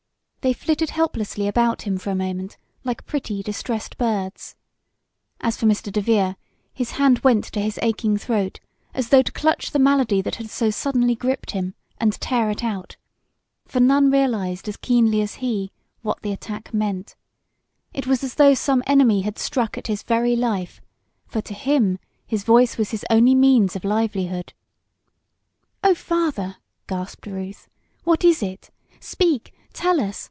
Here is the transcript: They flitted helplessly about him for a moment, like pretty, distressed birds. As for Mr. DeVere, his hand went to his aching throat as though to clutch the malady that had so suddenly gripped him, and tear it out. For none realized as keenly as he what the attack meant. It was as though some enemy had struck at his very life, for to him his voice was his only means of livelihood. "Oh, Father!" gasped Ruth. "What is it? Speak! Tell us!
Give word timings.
They 0.41 0.53
flitted 0.53 0.89
helplessly 0.89 1.47
about 1.47 1.83
him 1.83 1.99
for 1.99 2.09
a 2.09 2.15
moment, 2.15 2.57
like 2.83 3.05
pretty, 3.05 3.43
distressed 3.43 3.99
birds. 3.99 4.55
As 5.39 5.55
for 5.55 5.67
Mr. 5.67 5.91
DeVere, 5.93 6.35
his 6.73 6.93
hand 6.93 7.19
went 7.19 7.43
to 7.53 7.59
his 7.61 7.77
aching 7.83 8.17
throat 8.17 8.59
as 8.91 9.09
though 9.09 9.21
to 9.21 9.31
clutch 9.31 9.69
the 9.69 9.77
malady 9.77 10.19
that 10.23 10.37
had 10.37 10.49
so 10.49 10.71
suddenly 10.71 11.13
gripped 11.13 11.51
him, 11.51 11.75
and 11.99 12.13
tear 12.19 12.49
it 12.49 12.63
out. 12.63 12.95
For 13.67 13.79
none 13.79 14.09
realized 14.09 14.67
as 14.67 14.77
keenly 14.77 15.21
as 15.21 15.35
he 15.45 15.69
what 16.01 16.23
the 16.23 16.31
attack 16.31 16.73
meant. 16.73 17.15
It 17.93 18.07
was 18.07 18.23
as 18.23 18.33
though 18.33 18.55
some 18.55 18.81
enemy 18.87 19.21
had 19.21 19.37
struck 19.37 19.77
at 19.77 19.85
his 19.85 20.01
very 20.01 20.35
life, 20.35 20.81
for 21.27 21.41
to 21.41 21.53
him 21.53 21.99
his 22.25 22.43
voice 22.43 22.79
was 22.79 22.89
his 22.89 23.05
only 23.11 23.35
means 23.35 23.75
of 23.75 23.83
livelihood. 23.85 24.53
"Oh, 25.83 25.93
Father!" 25.93 26.57
gasped 26.87 27.27
Ruth. 27.27 27.69
"What 28.05 28.23
is 28.23 28.41
it? 28.41 28.71
Speak! 28.99 29.53
Tell 29.73 30.01
us! 30.01 30.19